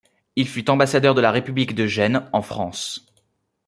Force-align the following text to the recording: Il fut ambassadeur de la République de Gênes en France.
Il 0.35 0.47
fut 0.47 0.67
ambassadeur 0.71 1.13
de 1.13 1.21
la 1.21 1.29
République 1.29 1.75
de 1.75 1.85
Gênes 1.85 2.27
en 2.33 2.41
France. 2.41 3.05